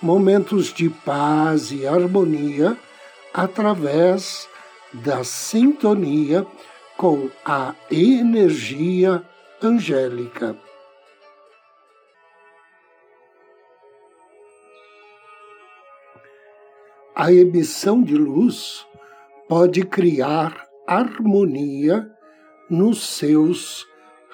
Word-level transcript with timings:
momentos 0.00 0.72
de 0.72 0.88
paz 0.88 1.72
e 1.72 1.86
harmonia 1.86 2.76
através 3.32 4.48
da 4.92 5.24
sintonia 5.24 6.46
com 6.96 7.28
a 7.44 7.74
energia 7.90 9.22
angélica. 9.62 10.56
A 17.14 17.32
emissão 17.32 18.02
de 18.02 18.14
luz 18.14 18.86
pode 19.48 19.84
criar 19.84 20.68
harmonia 20.86 22.08
nos 22.70 23.02
seus 23.02 23.86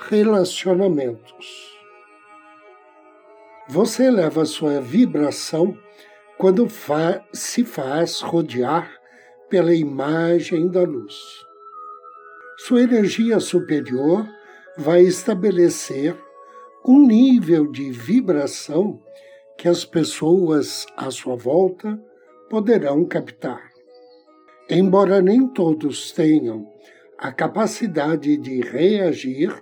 relacionamentos. 0.09 1.75
Você 3.69 4.05
eleva 4.05 4.45
sua 4.45 4.79
vibração 4.79 5.77
quando 6.37 6.69
fa 6.69 7.25
se 7.33 7.65
faz 7.65 8.20
rodear 8.20 8.93
pela 9.48 9.75
imagem 9.75 10.69
da 10.69 10.83
luz. 10.83 11.15
Sua 12.59 12.83
energia 12.83 13.41
superior 13.41 14.29
vai 14.77 15.01
estabelecer 15.01 16.15
um 16.87 17.07
nível 17.07 17.70
de 17.70 17.91
vibração 17.91 19.01
que 19.57 19.67
as 19.67 19.83
pessoas 19.83 20.85
à 20.95 21.11
sua 21.11 21.35
volta 21.35 21.98
poderão 22.51 23.03
captar. 23.07 23.70
Embora 24.69 25.23
nem 25.23 25.48
todos 25.48 26.12
tenham 26.12 26.70
a 27.17 27.33
capacidade 27.33 28.37
de 28.37 28.61
reagir 28.61 29.55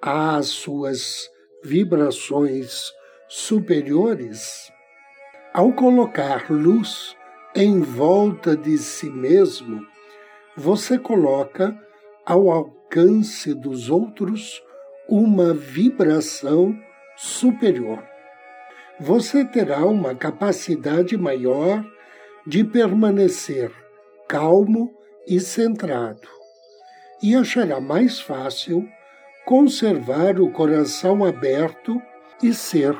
às 0.00 0.46
suas 0.46 1.28
vibrações 1.62 2.90
superiores, 3.28 4.72
ao 5.52 5.72
colocar 5.72 6.50
luz 6.50 7.16
em 7.54 7.80
volta 7.80 8.56
de 8.56 8.76
si 8.76 9.08
mesmo, 9.08 9.80
você 10.56 10.98
coloca 10.98 11.76
ao 12.26 12.50
alcance 12.50 13.54
dos 13.54 13.90
outros 13.90 14.62
uma 15.08 15.52
vibração 15.52 16.76
superior. 17.16 18.02
Você 19.00 19.44
terá 19.44 19.84
uma 19.84 20.14
capacidade 20.14 21.16
maior 21.16 21.84
de 22.46 22.62
permanecer 22.64 23.70
calmo 24.28 24.92
e 25.26 25.40
centrado, 25.40 26.28
e 27.22 27.34
achará 27.34 27.80
mais 27.80 28.20
fácil 28.20 28.88
conservar 29.44 30.40
o 30.40 30.50
coração 30.50 31.24
aberto 31.24 32.00
e 32.42 32.52
ser 32.52 32.96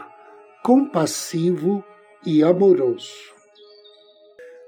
compassivo 0.65 1.85
e 2.25 2.43
amoroso. 2.43 3.35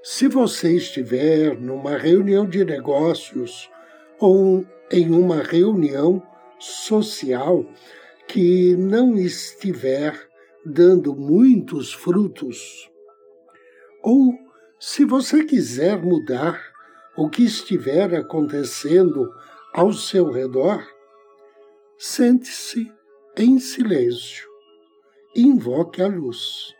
Se 0.03 0.27
você 0.27 0.77
estiver 0.77 1.59
numa 1.59 1.97
reunião 1.97 2.47
de 2.47 2.63
negócios 2.63 3.67
ou 4.19 4.63
em 4.91 5.09
uma 5.09 5.41
reunião 5.41 6.21
social 6.59 7.65
que 8.27 8.75
não 8.75 9.15
estiver 9.15 10.15
dando 10.63 11.15
muitos 11.15 11.91
frutos, 11.91 12.91
ou 14.03 14.35
se 14.79 15.03
você 15.03 15.43
quiser 15.45 15.99
mudar 15.99 16.61
o 17.17 17.27
que 17.27 17.43
estiver 17.43 18.13
acontecendo 18.13 19.33
ao 19.73 19.91
seu 19.91 20.29
redor, 20.29 20.87
sente-se 21.97 22.85
em 23.35 23.57
silêncio 23.57 24.56
invoque 25.37 26.01
a 26.01 26.07
luz. 26.07 26.75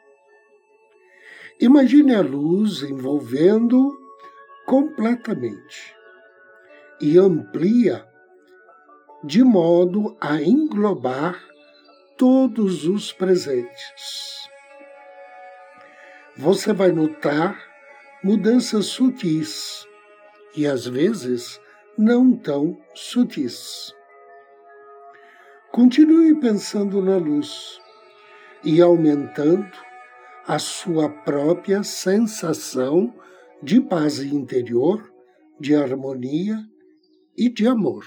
Imagine 1.60 2.16
a 2.16 2.22
luz 2.22 2.82
envolvendo 2.82 3.96
completamente 4.66 5.96
e 7.00 7.18
amplia 7.18 8.08
de 9.24 9.44
modo 9.44 10.18
a 10.20 10.42
englobar 10.42 11.40
todos 12.18 12.86
os 12.86 13.14
presentes. 13.14 14.50
Você 16.36 16.74
vai 16.74 16.92
notar 16.92 17.60
mudanças 18.24 18.88
sutis 18.88 19.88
e 20.56 20.66
às 20.66 20.88
vezes 20.88 21.62
não 21.98 22.36
tão 22.36 22.80
sutis. 22.96 23.94
Continue 25.72 26.40
pensando 26.40 27.02
na 27.02 27.18
luz 27.18 27.80
e 28.68 28.82
aumentando 28.82 29.72
a 30.46 30.60
sua 30.60 31.08
própria 31.08 31.84
sensação 31.84 33.16
de 33.64 33.80
paz 33.80 34.20
interior, 34.20 35.10
de 35.58 35.74
harmonia 35.74 36.58
e 37.38 37.48
de 37.48 37.66
amor. 37.66 38.04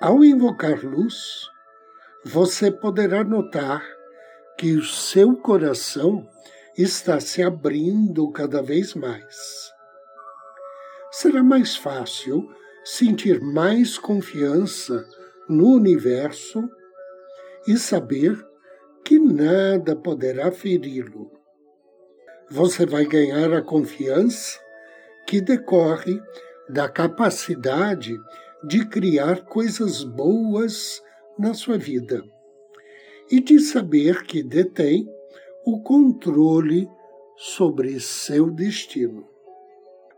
Ao 0.00 0.24
invocar 0.24 0.84
luz, 0.84 1.48
você 2.24 2.72
poderá 2.72 3.22
notar 3.22 3.86
que 4.58 4.72
o 4.74 4.84
seu 4.84 5.36
coração 5.36 6.28
está 6.76 7.20
se 7.20 7.40
abrindo 7.40 8.28
cada 8.32 8.60
vez 8.60 8.94
mais. 8.94 9.70
Será 11.12 11.44
mais 11.44 11.76
fácil 11.76 12.52
sentir 12.84 13.40
mais 13.40 13.96
confiança 13.96 15.06
no 15.48 15.68
universo 15.68 16.68
e 17.68 17.76
saber 17.76 18.44
que 19.06 19.20
nada 19.20 19.94
poderá 19.94 20.50
feri-lo. 20.50 21.30
Você 22.50 22.84
vai 22.84 23.04
ganhar 23.04 23.52
a 23.52 23.62
confiança 23.62 24.58
que 25.24 25.40
decorre 25.40 26.20
da 26.68 26.88
capacidade 26.88 28.18
de 28.64 28.84
criar 28.84 29.44
coisas 29.44 30.02
boas 30.02 31.00
na 31.38 31.54
sua 31.54 31.78
vida 31.78 32.20
e 33.30 33.40
de 33.40 33.60
saber 33.60 34.24
que 34.24 34.42
detém 34.42 35.08
o 35.64 35.80
controle 35.82 36.90
sobre 37.36 38.00
seu 38.00 38.50
destino. 38.50 39.24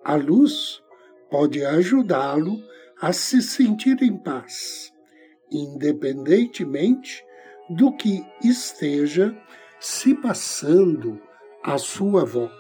A 0.03 0.15
luz 0.15 0.83
pode 1.31 1.63
ajudá-lo 1.63 2.59
a 2.99 3.13
se 3.13 3.43
sentir 3.43 4.03
em 4.03 4.17
paz, 4.17 4.91
independentemente 5.53 7.28
do 7.69 7.93
que 7.97 8.25
esteja 8.43 9.37
se 9.81 10.15
passando 10.15 11.21
à 11.63 11.79
sua 11.79 12.25
volta. 12.25 12.57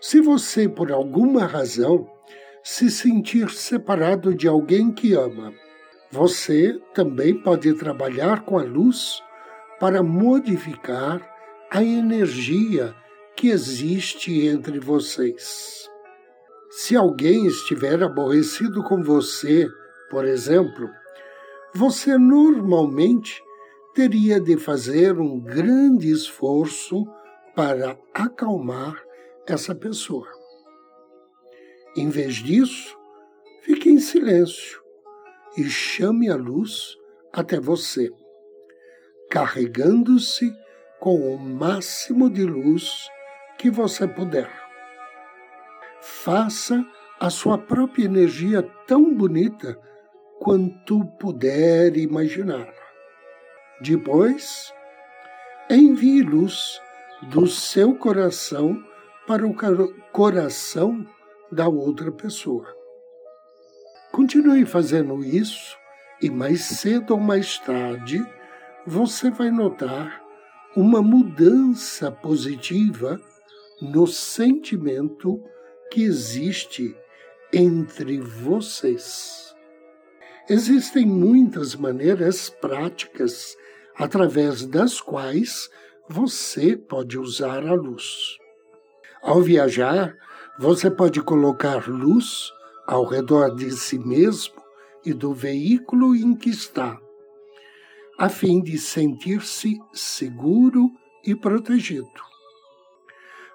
Se 0.00 0.20
você, 0.20 0.68
por 0.68 0.92
alguma 0.92 1.46
razão, 1.46 2.08
se 2.62 2.90
sentir 2.90 3.50
separado 3.50 4.34
de 4.34 4.48
alguém 4.48 4.92
que 4.92 5.14
ama, 5.14 5.52
você 6.10 6.78
também 6.94 7.34
pode 7.34 7.72
trabalhar 7.74 8.44
com 8.44 8.58
a 8.58 8.62
luz 8.62 9.22
para 9.78 10.02
modificar 10.02 11.20
a 11.70 11.82
energia 11.82 12.94
que 13.36 13.48
existe 13.48 14.46
entre 14.46 14.78
vocês. 14.78 15.88
Se 16.70 16.96
alguém 16.96 17.46
estiver 17.46 18.02
aborrecido 18.02 18.82
com 18.84 19.02
você, 19.02 19.68
por 20.10 20.24
exemplo, 20.24 20.88
você 21.74 22.16
normalmente 22.16 23.42
teria 23.96 24.38
de 24.38 24.58
fazer 24.58 25.18
um 25.18 25.40
grande 25.40 26.10
esforço 26.12 27.06
para 27.54 27.98
acalmar 28.12 29.02
essa 29.48 29.74
pessoa. 29.74 30.28
Em 31.96 32.10
vez 32.10 32.34
disso, 32.34 32.94
fique 33.62 33.88
em 33.88 33.98
silêncio 33.98 34.82
e 35.56 35.64
chame 35.64 36.28
a 36.28 36.36
luz 36.36 36.94
até 37.32 37.58
você, 37.58 38.10
carregando-se 39.30 40.52
com 41.00 41.34
o 41.34 41.38
máximo 41.38 42.28
de 42.28 42.44
luz 42.44 43.08
que 43.56 43.70
você 43.70 44.06
puder. 44.06 44.52
Faça 46.02 46.84
a 47.18 47.30
sua 47.30 47.56
própria 47.56 48.04
energia 48.04 48.62
tão 48.86 49.14
bonita 49.14 49.74
quanto 50.38 51.02
puder 51.18 51.96
imaginar. 51.96 52.85
Depois, 53.80 54.72
envie 55.70 56.22
luz 56.22 56.80
do 57.22 57.46
seu 57.46 57.94
coração 57.94 58.82
para 59.26 59.46
o 59.46 59.54
coração 60.12 61.06
da 61.50 61.68
outra 61.68 62.10
pessoa. 62.10 62.66
Continue 64.12 64.64
fazendo 64.64 65.22
isso 65.22 65.76
e 66.22 66.30
mais 66.30 66.62
cedo 66.62 67.12
ou 67.12 67.20
mais 67.20 67.58
tarde 67.58 68.24
você 68.86 69.30
vai 69.30 69.50
notar 69.50 70.22
uma 70.74 71.02
mudança 71.02 72.10
positiva 72.10 73.20
no 73.80 74.06
sentimento 74.06 75.42
que 75.90 76.02
existe 76.02 76.96
entre 77.52 78.18
vocês. 78.20 79.54
Existem 80.48 81.04
muitas 81.04 81.74
maneiras 81.74 82.48
práticas 82.48 83.56
através 83.98 84.66
das 84.66 85.00
quais 85.00 85.70
você 86.08 86.76
pode 86.76 87.18
usar 87.18 87.66
a 87.66 87.74
luz. 87.74 88.36
Ao 89.22 89.40
viajar, 89.42 90.14
você 90.58 90.90
pode 90.90 91.20
colocar 91.22 91.88
luz 91.88 92.52
ao 92.86 93.04
redor 93.04 93.54
de 93.54 93.70
si 93.72 93.98
mesmo 93.98 94.54
e 95.04 95.12
do 95.12 95.32
veículo 95.32 96.14
em 96.14 96.34
que 96.34 96.50
está, 96.50 96.98
a 98.18 98.28
fim 98.28 98.62
de 98.62 98.78
sentir-se 98.78 99.78
seguro 99.92 100.90
e 101.24 101.34
protegido. 101.34 102.08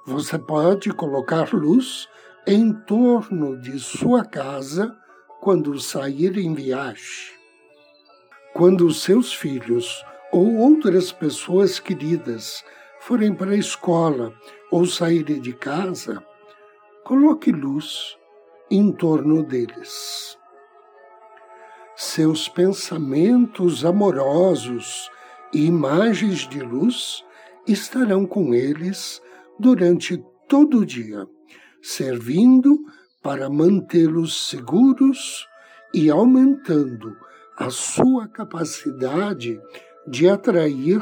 Você 0.06 0.38
pode 0.38 0.92
colocar 0.92 1.54
luz 1.54 2.08
em 2.46 2.74
torno 2.74 3.60
de 3.60 3.80
sua 3.80 4.26
casa 4.26 4.96
quando 5.40 5.80
sair 5.80 6.38
em 6.38 6.54
viagem. 6.54 7.40
Quando 8.54 8.92
seus 8.94 9.34
filhos 9.34 10.04
ou 10.32 10.58
outras 10.58 11.12
pessoas 11.12 11.80
queridas 11.80 12.64
forem 13.02 13.34
para 13.34 13.52
a 13.52 13.58
escola 13.58 14.34
ou 14.72 14.86
saírem 14.86 15.42
de 15.42 15.54
casa, 15.54 16.24
coloque 17.04 17.52
luz 17.52 18.18
em 18.70 18.92
torno 18.92 19.44
deles. 19.44 20.38
Seus 21.96 22.48
pensamentos 22.48 23.84
amorosos 23.84 25.10
e 25.54 25.66
imagens 25.66 26.48
de 26.48 26.62
luz 26.62 27.24
estarão 27.68 28.26
com 28.26 28.54
eles 28.54 29.22
durante 29.60 30.24
todo 30.48 30.80
o 30.80 30.86
dia, 30.86 31.28
servindo 31.82 32.80
para 33.22 33.50
mantê-los 33.50 34.48
seguros 34.50 35.48
e 35.94 36.10
aumentando 36.10 37.16
a 37.58 37.70
sua 37.70 38.28
capacidade 38.28 39.60
de 40.08 40.28
atrair 40.28 41.02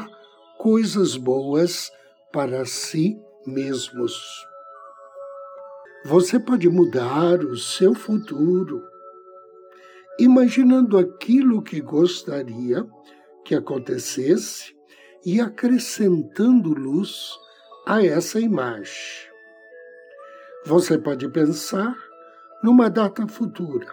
coisas 0.58 1.16
boas 1.16 1.90
para 2.32 2.64
si 2.64 3.18
mesmos. 3.46 4.46
Você 6.04 6.38
pode 6.38 6.68
mudar 6.68 7.44
o 7.44 7.56
seu 7.56 7.94
futuro 7.94 8.82
imaginando 10.18 10.98
aquilo 10.98 11.62
que 11.62 11.80
gostaria 11.80 12.86
que 13.44 13.54
acontecesse 13.54 14.76
e 15.24 15.40
acrescentando 15.40 16.74
luz 16.74 17.38
a 17.86 18.04
essa 18.04 18.38
imagem. 18.38 19.30
Você 20.66 20.98
pode 20.98 21.26
pensar 21.30 21.96
numa 22.62 22.90
data 22.90 23.26
futura, 23.26 23.88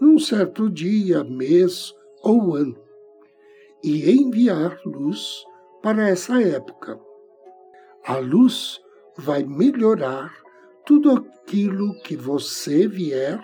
num 0.00 0.18
certo 0.18 0.68
dia, 0.68 1.22
mês 1.22 1.94
ou 2.20 2.56
ano, 2.56 2.83
e 3.84 4.10
enviar 4.10 4.80
luz 4.86 5.44
para 5.82 6.08
essa 6.08 6.40
época. 6.40 6.98
A 8.06 8.16
luz 8.16 8.80
vai 9.14 9.44
melhorar 9.44 10.32
tudo 10.86 11.10
aquilo 11.10 11.94
que 12.00 12.16
você 12.16 12.88
vier 12.88 13.38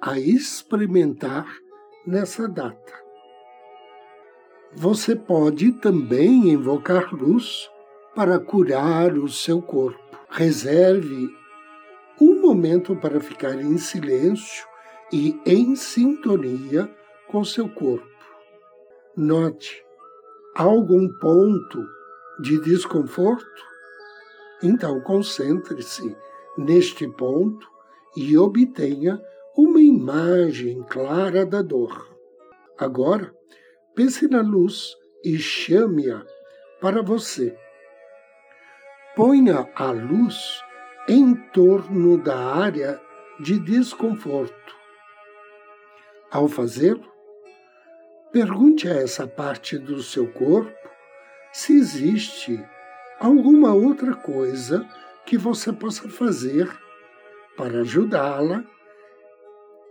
a 0.00 0.18
experimentar 0.18 1.46
nessa 2.06 2.48
data. 2.48 2.94
Você 4.72 5.14
pode 5.14 5.72
também 5.72 6.48
invocar 6.48 7.14
luz 7.14 7.70
para 8.14 8.38
curar 8.38 9.12
o 9.18 9.28
seu 9.28 9.60
corpo. 9.60 10.02
Reserve 10.30 11.28
um 12.18 12.40
momento 12.40 12.96
para 12.96 13.20
ficar 13.20 13.60
em 13.60 13.76
silêncio 13.76 14.66
e 15.12 15.38
em 15.44 15.76
sintonia 15.76 16.90
com 17.28 17.44
seu 17.44 17.68
corpo. 17.68 18.13
Note 19.16 19.84
algum 20.56 21.08
ponto 21.20 21.88
de 22.40 22.60
desconforto? 22.60 23.62
Então 24.60 25.00
concentre-se 25.02 26.16
neste 26.58 27.06
ponto 27.06 27.64
e 28.16 28.36
obtenha 28.36 29.22
uma 29.56 29.80
imagem 29.80 30.82
clara 30.82 31.46
da 31.46 31.62
dor. 31.62 32.08
Agora, 32.76 33.32
pense 33.94 34.26
na 34.26 34.42
luz 34.42 34.96
e 35.24 35.38
chame-a 35.38 36.26
para 36.80 37.00
você. 37.00 37.56
Ponha 39.14 39.70
a 39.76 39.92
luz 39.92 40.60
em 41.08 41.36
torno 41.52 42.18
da 42.18 42.36
área 42.36 43.00
de 43.38 43.60
desconforto. 43.60 44.74
Ao 46.32 46.48
fazê-lo, 46.48 47.13
pergunte 48.34 48.88
a 48.88 48.94
essa 48.94 49.28
parte 49.28 49.78
do 49.78 50.02
seu 50.02 50.26
corpo 50.26 50.76
se 51.52 51.72
existe 51.72 52.60
alguma 53.20 53.72
outra 53.72 54.12
coisa 54.12 54.84
que 55.24 55.38
você 55.38 55.72
possa 55.72 56.08
fazer 56.08 56.68
para 57.56 57.82
ajudá-la 57.82 58.64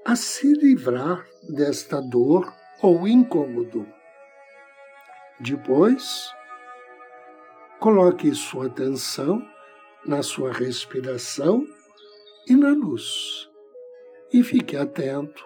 a 0.03 0.17
se 0.17 0.51
livrar 0.55 1.25
desta 1.41 2.01
dor 2.01 2.53
ou 2.81 3.07
incômodo. 3.07 3.87
Depois, 5.39 6.29
coloque 7.79 8.35
sua 8.35 8.65
atenção 8.65 9.41
na 10.05 10.21
sua 10.21 10.51
respiração 10.51 11.65
e 12.45 12.57
na 12.57 12.71
luz, 12.71 13.49
e 14.33 14.43
fique 14.43 14.75
atento 14.75 15.45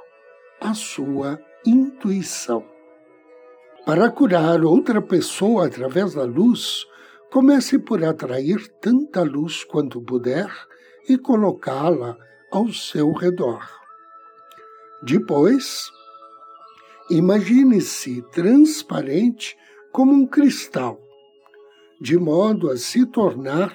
à 0.60 0.74
sua 0.74 1.40
intuição. 1.64 2.77
Para 3.88 4.12
curar 4.12 4.66
outra 4.66 5.02
pessoa 5.02 5.68
através 5.68 6.14
da 6.14 6.26
luz, 6.26 6.86
comece 7.32 7.80
por 7.80 8.04
atrair 8.04 8.68
tanta 8.82 9.24
luz 9.24 9.64
quanto 9.64 10.02
puder 10.02 10.52
e 11.08 11.18
colocá-la 11.18 12.18
ao 12.52 12.68
seu 12.74 13.14
redor. 13.14 13.66
Depois, 15.02 15.90
imagine-se 17.10 18.22
transparente 18.34 19.56
como 19.94 20.12
um 20.12 20.28
cristal, 20.28 21.00
de 22.02 22.18
modo 22.18 22.70
a 22.70 22.76
se 22.76 23.06
tornar 23.06 23.74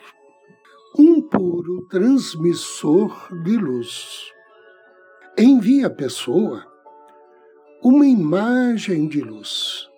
um 0.99 1.23
puro 1.23 1.87
transmissor 1.89 3.35
de 3.43 3.57
luz. 3.57 4.31
Envie 5.39 5.87
à 5.87 5.89
pessoa 5.89 6.67
uma 7.83 8.07
imagem 8.07 9.09
de 9.09 9.23
luz. 9.23 9.91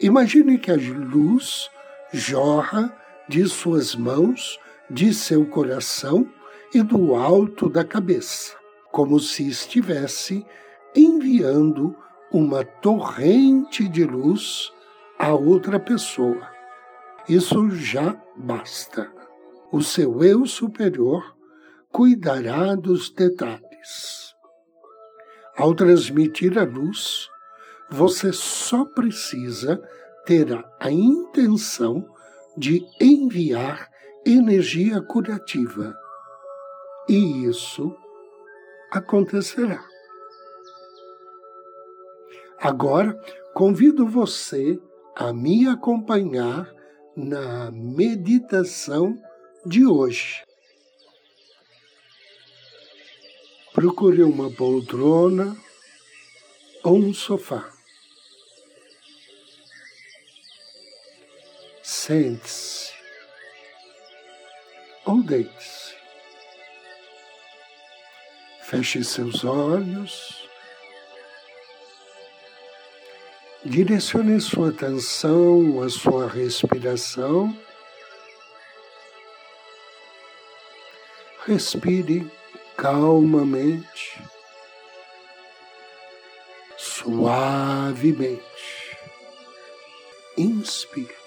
Imagine 0.00 0.58
que 0.58 0.70
a 0.70 0.76
luz 0.76 1.70
jorra 2.12 2.94
de 3.28 3.46
suas 3.46 3.94
mãos, 3.94 4.58
de 4.90 5.14
seu 5.14 5.46
coração 5.46 6.28
e 6.74 6.82
do 6.82 7.14
alto 7.14 7.68
da 7.68 7.84
cabeça 7.84 8.64
como 8.94 9.18
se 9.18 9.48
estivesse 9.48 10.46
enviando 10.94 11.96
uma 12.30 12.64
torrente 12.64 13.88
de 13.88 14.04
luz 14.04 14.72
a 15.18 15.34
outra 15.34 15.80
pessoa. 15.80 16.48
Isso 17.28 17.70
já 17.70 18.16
basta. 18.36 19.10
O 19.72 19.82
seu 19.82 20.22
eu 20.22 20.46
superior 20.46 21.36
cuidará 21.90 22.76
dos 22.76 23.10
detalhes. 23.10 24.32
Ao 25.56 25.74
transmitir 25.74 26.56
a 26.56 26.62
luz, 26.62 27.28
você 27.94 28.32
só 28.32 28.84
precisa 28.84 29.80
ter 30.26 30.48
a 30.80 30.90
intenção 30.90 32.04
de 32.56 32.84
enviar 33.00 33.88
energia 34.26 35.00
curativa. 35.00 35.94
E 37.08 37.46
isso 37.46 37.96
acontecerá. 38.90 39.84
Agora, 42.58 43.14
convido 43.52 44.06
você 44.06 44.80
a 45.14 45.32
me 45.32 45.68
acompanhar 45.68 46.72
na 47.16 47.70
meditação 47.70 49.16
de 49.64 49.86
hoje. 49.86 50.42
Procure 53.72 54.22
uma 54.24 54.50
poltrona 54.50 55.56
ou 56.82 56.96
um 56.96 57.14
sofá. 57.14 57.73
Sente-se 62.06 62.92
ou 65.06 65.22
deite-se. 65.22 65.94
Feche 68.64 69.02
seus 69.02 69.42
olhos. 69.42 70.46
Direcione 73.64 74.38
sua 74.38 74.68
atenção 74.68 75.82
à 75.82 75.88
sua 75.88 76.28
respiração. 76.28 77.58
Respire 81.46 82.30
calmamente, 82.76 84.22
suavemente. 86.76 88.42
Inspire. 90.36 91.23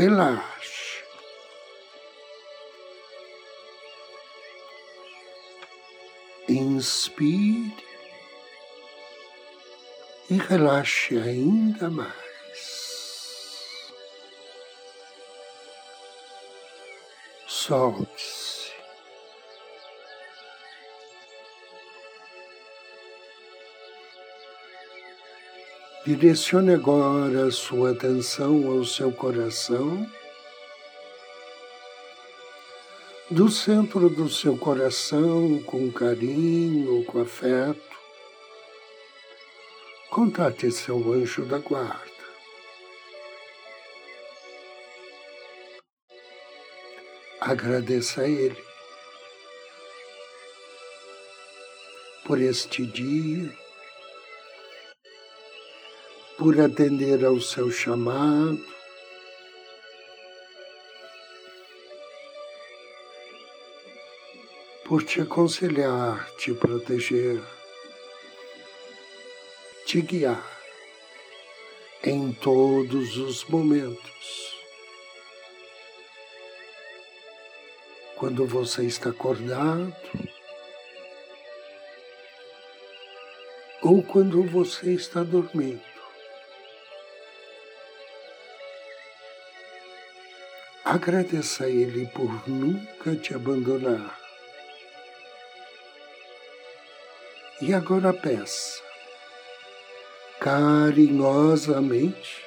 Relaxe. 0.00 1.04
Inspire 6.48 7.76
e 10.30 10.38
relaxe 10.38 11.18
ainda 11.18 11.90
mais. 11.90 12.30
solte-se. 17.46 18.39
Direcione 26.10 26.74
agora 26.74 27.46
a 27.46 27.50
sua 27.52 27.92
atenção 27.92 28.68
ao 28.68 28.84
seu 28.84 29.12
coração. 29.12 30.04
Do 33.30 33.48
centro 33.48 34.10
do 34.10 34.28
seu 34.28 34.58
coração, 34.58 35.62
com 35.62 35.88
carinho, 35.92 37.04
com 37.04 37.20
afeto, 37.20 37.96
contate 40.10 40.72
seu 40.72 41.12
anjo 41.12 41.44
da 41.44 41.58
guarda. 41.58 42.10
Agradeça 47.40 48.22
a 48.22 48.28
Ele 48.28 48.64
por 52.26 52.40
este 52.40 52.84
dia, 52.84 53.59
por 56.40 56.58
atender 56.58 57.22
ao 57.22 57.38
seu 57.38 57.70
chamado, 57.70 58.64
por 64.86 65.04
te 65.04 65.20
aconselhar, 65.20 66.26
te 66.38 66.54
proteger, 66.54 67.42
te 69.84 70.00
guiar 70.00 70.42
em 72.02 72.32
todos 72.32 73.18
os 73.18 73.44
momentos. 73.44 74.48
quando 78.16 78.46
você 78.46 78.84
está 78.84 79.08
acordado 79.08 79.94
ou 83.82 84.02
quando 84.02 84.42
você 84.42 84.92
está 84.92 85.22
dormindo. 85.22 85.89
Agradeça 90.92 91.66
a 91.66 91.68
Ele 91.68 92.04
por 92.06 92.48
nunca 92.48 93.14
te 93.14 93.32
abandonar. 93.32 94.18
E 97.62 97.72
agora 97.72 98.12
peça, 98.12 98.82
carinhosamente, 100.40 102.44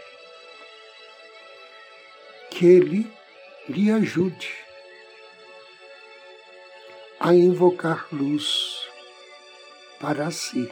que 2.52 2.66
Ele 2.66 3.10
lhe 3.70 3.90
ajude 3.90 4.54
a 7.22 7.34
invocar 7.34 8.10
luz 8.12 8.90
para 10.02 10.30
si. 10.32 10.70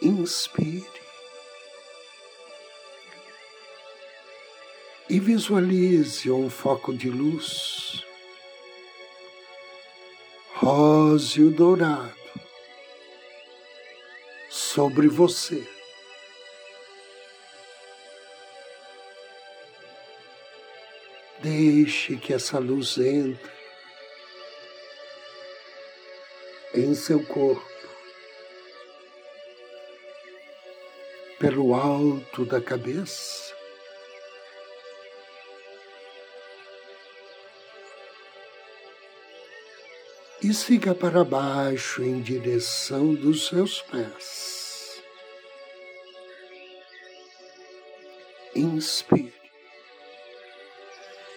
Inspire 0.00 1.09
e 5.10 5.18
visualize 5.18 6.30
um 6.30 6.48
foco 6.48 6.94
de 6.96 7.10
luz 7.10 8.04
róseo 10.54 11.50
dourado 11.50 12.14
sobre 14.48 15.08
você. 15.08 15.66
Deixe 21.42 22.16
que 22.16 22.32
essa 22.32 22.60
luz 22.60 22.96
entre 22.98 23.50
em 26.72 26.94
seu 26.94 27.20
corpo, 27.26 27.66
pelo 31.40 31.74
alto 31.74 32.44
da 32.44 32.60
cabeça. 32.60 33.49
E 40.42 40.54
siga 40.54 40.94
para 40.94 41.22
baixo 41.22 42.02
em 42.02 42.20
direção 42.20 43.14
dos 43.14 43.48
seus 43.48 43.82
pés. 43.82 45.02
Inspire 48.54 49.40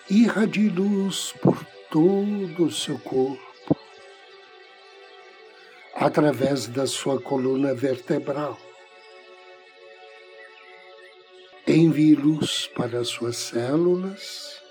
irradie 0.10 0.70
luz 0.70 1.34
por 1.42 1.66
todo 1.90 2.66
o 2.66 2.72
seu 2.72 3.00
corpo, 3.00 3.76
através 5.96 6.68
da 6.68 6.86
sua 6.86 7.20
coluna 7.20 7.74
vertebral. 7.74 8.60
Envie 11.66 12.16
luz 12.16 12.68
para 12.76 13.00
as 13.00 13.08
suas 13.08 13.38
células, 13.38 14.62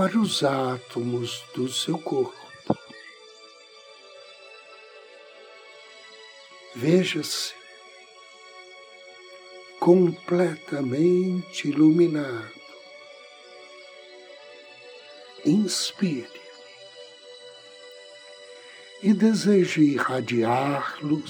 para 0.00 0.18
os 0.18 0.42
átomos 0.42 1.44
do 1.54 1.68
seu 1.68 1.98
corpo. 1.98 2.34
Veja-se 6.74 7.52
completamente 9.78 11.68
iluminado. 11.68 12.50
Inspire 15.44 16.40
e 19.02 19.12
deseje 19.12 19.82
irradiar-los 19.82 21.20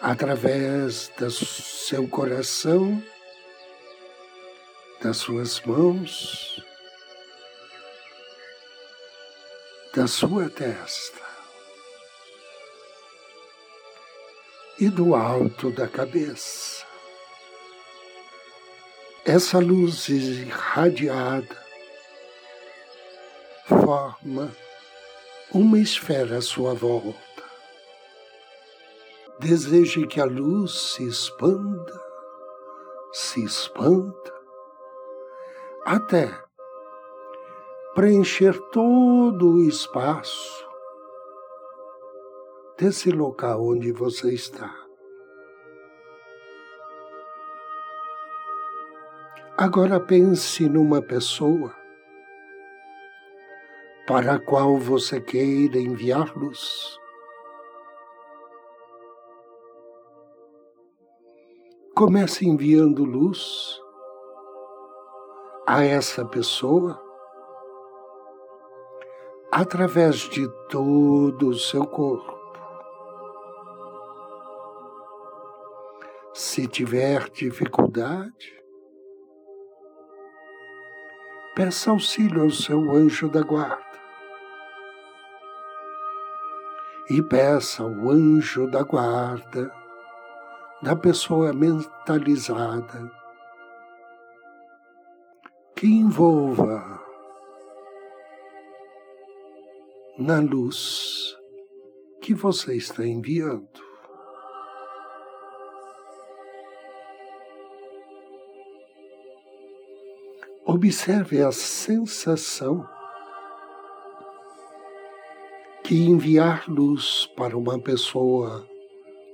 através 0.00 1.10
do 1.18 1.28
seu 1.32 2.06
coração, 2.06 3.02
das 5.02 5.16
suas 5.16 5.60
mãos, 5.62 6.62
da 9.94 10.06
sua 10.06 10.48
testa. 10.48 11.30
e 14.80 14.88
do 14.88 15.14
alto 15.14 15.70
da 15.70 15.86
cabeça. 15.86 16.86
Essa 19.26 19.58
luz 19.58 20.08
irradiada 20.08 21.62
forma 23.66 24.50
uma 25.52 25.78
esfera 25.78 26.38
à 26.38 26.40
sua 26.40 26.72
volta. 26.72 27.20
Deseje 29.38 30.06
que 30.06 30.18
a 30.18 30.24
luz 30.24 30.94
se 30.94 31.06
expanda, 31.06 32.00
se 33.12 33.44
expanda, 33.44 34.29
até 35.90 36.30
preencher 37.96 38.56
todo 38.70 39.54
o 39.54 39.64
espaço 39.64 40.64
desse 42.78 43.10
local 43.10 43.66
onde 43.66 43.90
você 43.90 44.32
está. 44.32 44.72
Agora 49.58 49.98
pense 49.98 50.68
numa 50.68 51.02
pessoa 51.02 51.74
para 54.06 54.34
a 54.34 54.38
qual 54.38 54.78
você 54.78 55.20
queira 55.20 55.76
enviar 55.76 56.36
luz. 56.36 57.00
comece 62.00 62.46
enviando 62.46 63.04
luz 63.04 63.78
a 65.72 65.84
essa 65.84 66.24
pessoa 66.24 67.00
através 69.52 70.16
de 70.16 70.48
todo 70.68 71.50
o 71.50 71.54
seu 71.54 71.86
corpo. 71.86 72.36
Se 76.34 76.66
tiver 76.66 77.30
dificuldade, 77.30 78.60
peça 81.54 81.92
auxílio 81.92 82.42
ao 82.42 82.50
seu 82.50 82.90
anjo 82.90 83.28
da 83.28 83.42
guarda. 83.42 84.00
E 87.08 87.22
peça 87.22 87.84
ao 87.84 88.10
anjo 88.10 88.68
da 88.68 88.82
guarda 88.82 89.72
da 90.82 90.96
pessoa 90.96 91.52
mentalizada 91.52 93.19
que 95.80 95.86
envolva 95.86 97.02
na 100.18 100.38
luz 100.38 101.34
que 102.20 102.34
você 102.34 102.76
está 102.76 103.06
enviando. 103.06 103.80
Observe 110.66 111.42
a 111.42 111.50
sensação 111.50 112.86
que 115.82 115.94
enviar 115.94 116.68
luz 116.68 117.24
para 117.34 117.56
uma 117.56 117.80
pessoa 117.80 118.68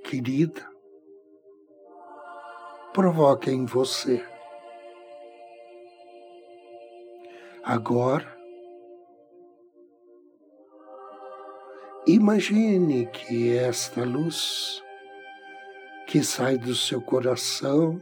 querida 0.04 0.64
provoca 2.92 3.50
em 3.50 3.66
você. 3.66 4.36
Agora, 7.68 8.25
imagine 12.06 13.06
que 13.06 13.56
esta 13.56 14.04
luz 14.04 14.80
que 16.06 16.23
sai 16.23 16.58
do 16.58 16.76
seu 16.76 17.02
coração, 17.02 18.00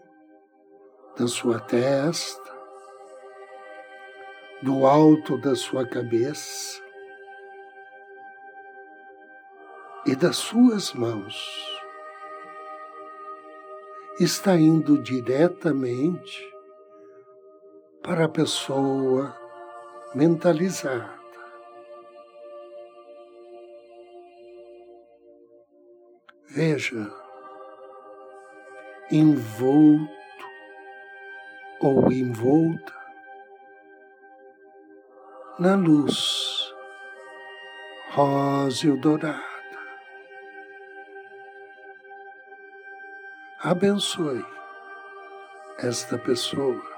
da 1.18 1.26
sua 1.26 1.58
testa, 1.60 2.52
do 4.62 4.84
alto 4.84 5.38
da 5.38 5.56
sua 5.56 5.88
cabeça 5.88 6.82
e 10.04 10.14
das 10.14 10.36
suas 10.36 10.92
mãos, 10.92 11.80
está 14.20 14.56
indo 14.56 15.02
diretamente 15.02 16.52
para 18.02 18.26
a 18.26 18.28
pessoa 18.28 19.42
mentalizada. 20.14 21.12
Veja, 26.48 27.10
envolto 29.10 30.12
ou 31.80 32.12
envolta 32.12 32.94
na 35.58 35.74
luz 35.74 36.72
rosa 38.12 38.96
dourada. 38.96 39.54
Abençoe 43.60 44.44
esta 45.78 46.16
pessoa 46.18 46.93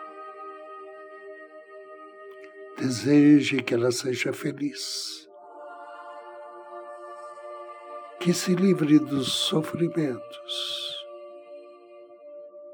Deseje 2.86 3.64
que 3.64 3.74
ela 3.74 3.90
seja 3.90 4.32
feliz, 4.32 5.28
que 8.20 8.32
se 8.32 8.54
livre 8.54 9.00
dos 9.00 9.32
sofrimentos, 9.32 11.04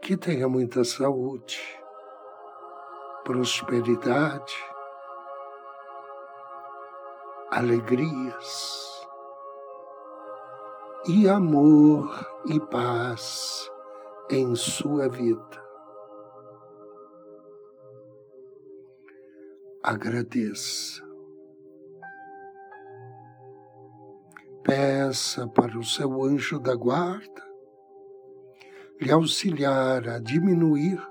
que 0.02 0.14
tenha 0.14 0.46
muita 0.46 0.84
saúde, 0.84 1.58
prosperidade, 3.24 4.54
alegrias 7.50 9.06
e 11.08 11.26
amor 11.26 12.28
e 12.44 12.60
paz 12.60 13.66
em 14.28 14.54
sua 14.54 15.08
vida. 15.08 15.61
Agradeça. 19.82 21.02
Peça 24.62 25.48
para 25.48 25.76
o 25.76 25.84
seu 25.84 26.22
anjo 26.22 26.60
da 26.60 26.74
guarda 26.74 27.42
lhe 29.00 29.10
auxiliar 29.10 30.08
a 30.08 30.20
diminuir 30.20 31.02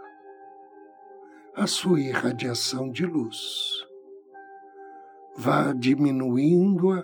a 1.54 1.68
sua 1.68 2.00
irradiação 2.00 2.90
de 2.90 3.06
luz. 3.06 3.86
Vá 5.36 5.74
diminuindo-a 5.74 7.04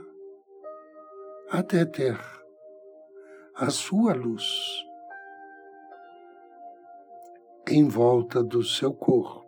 até 1.49 1.83
ter 1.83 2.17
a 3.55 3.69
sua 3.69 4.13
luz 4.13 4.45
em 7.67 7.85
volta 7.89 8.41
do 8.41 8.63
seu 8.63 8.93
corpo. 8.93 9.46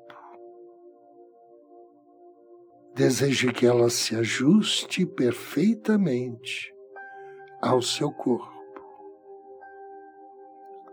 Deseje 2.99 3.53
que 3.53 3.65
ela 3.65 3.89
se 3.89 4.13
ajuste 4.13 5.05
perfeitamente 5.05 6.69
ao 7.61 7.81
seu 7.81 8.11
corpo. 8.11 8.61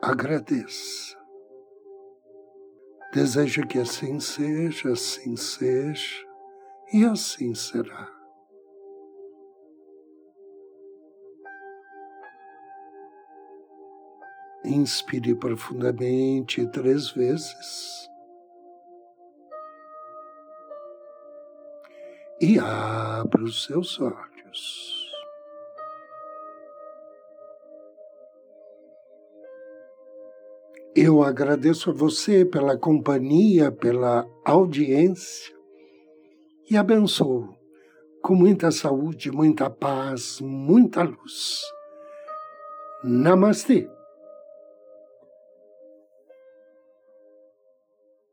Agradeça. 0.00 1.18
Deseja 3.12 3.66
que 3.66 3.80
assim 3.80 4.20
seja, 4.20 4.92
assim 4.92 5.36
seja 5.36 6.24
e 6.92 7.04
assim 7.04 7.52
será. 7.56 8.08
Inspire 14.64 15.34
profundamente 15.34 16.64
três 16.70 17.10
vezes. 17.10 18.08
E 22.40 22.58
abra 22.58 23.42
os 23.42 23.64
seus 23.64 24.00
olhos. 24.00 25.06
Eu 30.94 31.22
agradeço 31.22 31.90
a 31.90 31.92
você 31.92 32.44
pela 32.44 32.78
companhia, 32.78 33.70
pela 33.70 34.26
audiência 34.44 35.54
e 36.70 36.76
abençoo 36.76 37.56
com 38.22 38.34
muita 38.34 38.72
saúde, 38.72 39.30
muita 39.30 39.70
paz, 39.70 40.40
muita 40.40 41.04
luz. 41.04 41.60
Namastê. 43.04 43.88